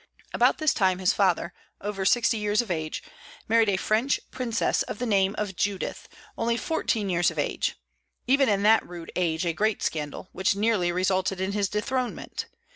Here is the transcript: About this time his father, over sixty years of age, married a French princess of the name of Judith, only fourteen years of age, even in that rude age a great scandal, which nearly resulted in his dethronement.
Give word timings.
About 0.33 0.57
this 0.57 0.73
time 0.73 0.97
his 0.97 1.13
father, 1.13 1.53
over 1.79 2.05
sixty 2.05 2.39
years 2.39 2.59
of 2.59 2.71
age, 2.71 3.03
married 3.47 3.69
a 3.69 3.77
French 3.77 4.19
princess 4.31 4.81
of 4.81 4.97
the 4.97 5.05
name 5.05 5.35
of 5.37 5.55
Judith, 5.55 6.09
only 6.39 6.57
fourteen 6.57 7.07
years 7.07 7.29
of 7.29 7.37
age, 7.37 7.75
even 8.25 8.49
in 8.49 8.63
that 8.63 8.83
rude 8.83 9.11
age 9.15 9.45
a 9.45 9.53
great 9.53 9.83
scandal, 9.83 10.27
which 10.31 10.55
nearly 10.55 10.91
resulted 10.91 11.39
in 11.39 11.51
his 11.51 11.69
dethronement. 11.69 12.47